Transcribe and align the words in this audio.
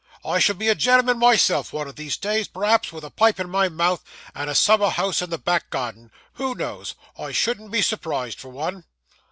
I 0.25 0.39
shall 0.39 0.55
be 0.55 0.67
a 0.67 0.73
gen'l'm'n 0.73 1.19
myself 1.19 1.71
one 1.71 1.87
of 1.87 1.95
these 1.95 2.17
days, 2.17 2.47
perhaps, 2.47 2.91
with 2.91 3.03
a 3.03 3.11
pipe 3.11 3.39
in 3.39 3.51
my 3.51 3.69
mouth, 3.69 4.03
and 4.33 4.49
a 4.49 4.55
summer 4.55 4.89
house 4.89 5.21
in 5.21 5.29
the 5.29 5.37
back 5.37 5.69
garden. 5.69 6.09
Who 6.33 6.55
knows? 6.55 6.95
I 7.19 7.31
shouldn't 7.33 7.69
be 7.69 7.83
surprised 7.83 8.39
for 8.39 8.49
one. 8.49 8.85